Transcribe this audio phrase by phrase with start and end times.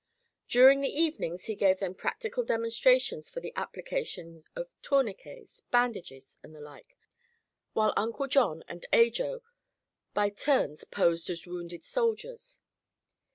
[0.47, 6.55] During the evenings he gave them practical demonstrations of the application of tourniquets, bandages and
[6.55, 6.97] the like,
[7.73, 9.43] while Uncle John and Ajo
[10.15, 12.59] by turns posed as wounded soldiers.